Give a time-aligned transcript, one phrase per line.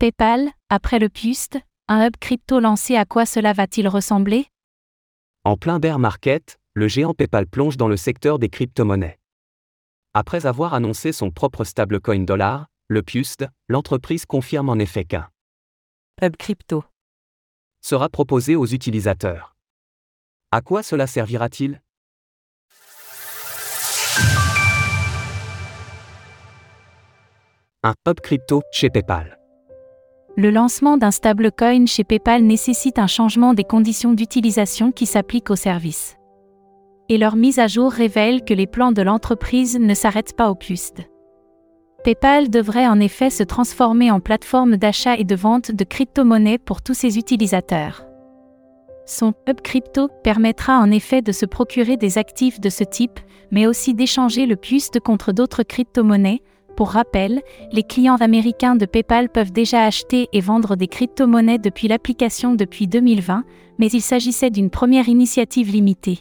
[0.00, 4.46] PayPal, après le PUST, un hub crypto lancé à quoi cela va-t-il ressembler?
[5.44, 9.18] En plein bear market, le géant PayPal plonge dans le secteur des crypto-monnaies.
[10.14, 15.28] Après avoir annoncé son propre stablecoin dollar, le PUST, l'entreprise confirme en effet qu'un
[16.22, 16.82] hub crypto
[17.82, 19.54] sera proposé aux utilisateurs.
[20.50, 21.82] À quoi cela servira-t-il?
[27.82, 29.39] Un hub crypto chez PayPal.
[30.36, 35.56] Le lancement d'un stablecoin chez PayPal nécessite un changement des conditions d'utilisation qui s'appliquent au
[35.56, 36.16] service.
[37.08, 40.54] Et leur mise à jour révèle que les plans de l'entreprise ne s'arrêtent pas au
[40.54, 41.10] PUST.
[42.04, 46.80] PayPal devrait en effet se transformer en plateforme d'achat et de vente de crypto-monnaies pour
[46.80, 48.06] tous ses utilisateurs.
[49.06, 53.18] Son Hub Crypto permettra en effet de se procurer des actifs de ce type,
[53.50, 56.42] mais aussi d'échanger le PUST contre d'autres crypto-monnaies,
[56.76, 57.42] pour rappel,
[57.72, 62.86] les clients américains de PayPal peuvent déjà acheter et vendre des crypto-monnaies depuis l'application depuis
[62.86, 63.44] 2020,
[63.78, 66.20] mais il s'agissait d'une première initiative limitée.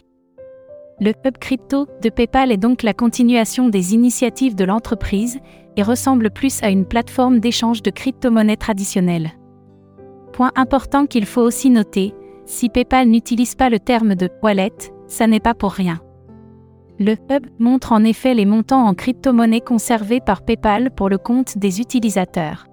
[1.02, 5.40] Le Hub Crypto de PayPal est donc la continuation des initiatives de l'entreprise
[5.78, 9.32] et ressemble plus à une plateforme d'échange de crypto-monnaies traditionnelles.
[10.34, 12.14] Point important qu'il faut aussi noter,
[12.46, 14.74] si PayPal n'utilise pas le terme de wallet,
[15.08, 16.02] ça n'est pas pour rien.
[17.00, 21.58] Le hub montre en effet les montants en crypto-monnaies conservés par PayPal pour le compte
[21.58, 22.66] des utilisateurs.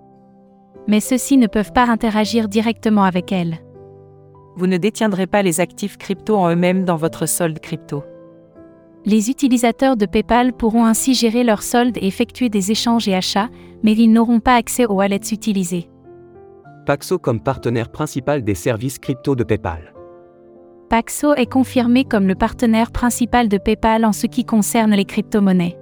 [0.89, 3.59] Mais ceux-ci ne peuvent pas interagir directement avec elles.
[4.57, 8.03] Vous ne détiendrez pas les actifs crypto en eux-mêmes dans votre solde crypto.
[9.05, 13.51] Les utilisateurs de PayPal pourront ainsi gérer leurs soldes et effectuer des échanges et achats,
[13.85, 15.89] mais ils n'auront pas accès aux wallets utilisés.
[16.85, 19.96] Paxo comme partenaire principal des services crypto de PayPal.
[20.89, 25.77] Paxo est confirmé comme le partenaire principal de PayPal en ce qui concerne les crypto-monnaies.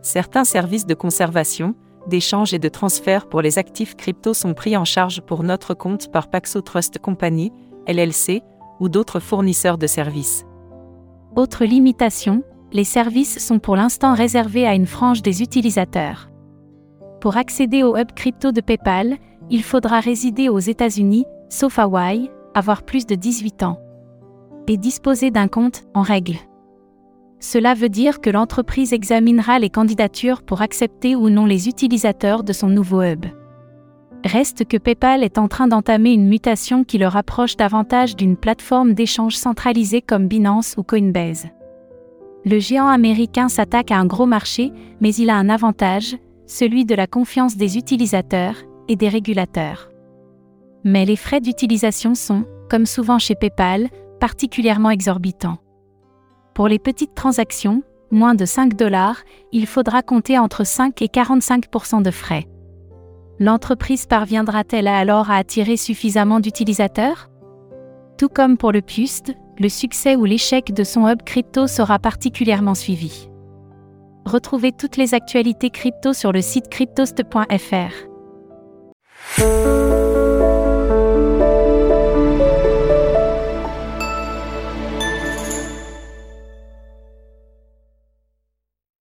[0.00, 1.74] Certains services de conservation,
[2.06, 6.12] d'échange et de transfert pour les actifs crypto sont pris en charge pour notre compte
[6.12, 7.52] par Paxo Trust Company,
[7.88, 8.42] LLC,
[8.78, 10.44] ou d'autres fournisseurs de services.
[11.34, 16.28] Autre limitation, les services sont pour l'instant réservés à une frange des utilisateurs.
[17.20, 19.16] Pour accéder au hub crypto de PayPal,
[19.50, 23.78] il faudra résider aux États-Unis, sauf Hawaï, avoir plus de 18 ans
[24.68, 26.36] et disposer d'un compte en règle.
[27.40, 32.52] Cela veut dire que l'entreprise examinera les candidatures pour accepter ou non les utilisateurs de
[32.52, 33.26] son nouveau hub.
[34.24, 38.94] Reste que PayPal est en train d'entamer une mutation qui le rapproche davantage d'une plateforme
[38.94, 41.48] d'échange centralisée comme Binance ou Coinbase.
[42.44, 46.94] Le géant américain s'attaque à un gros marché, mais il a un avantage, celui de
[46.94, 48.56] la confiance des utilisateurs
[48.88, 49.90] et des régulateurs.
[50.84, 53.88] Mais les frais d'utilisation sont, comme souvent chez PayPal,
[54.22, 55.58] particulièrement exorbitant.
[56.54, 59.16] Pour les petites transactions, moins de 5 dollars,
[59.50, 62.46] il faudra compter entre 5 et 45% de frais.
[63.40, 67.30] L'entreprise parviendra-t-elle alors à attirer suffisamment d'utilisateurs?
[68.16, 72.76] Tout comme pour le PUST, le succès ou l'échec de son hub crypto sera particulièrement
[72.76, 73.28] suivi.
[74.24, 77.92] Retrouvez toutes les actualités crypto sur le site cryptost.fr.